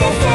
[0.00, 0.29] Loco.